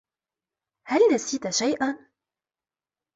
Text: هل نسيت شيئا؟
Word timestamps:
هل 0.87 0.99
نسيت 1.13 1.49
شيئا؟ 1.49 2.09